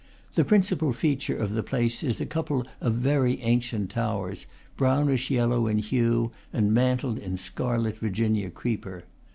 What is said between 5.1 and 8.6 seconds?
yellow in hue, and mantled in scarlet Vir ginia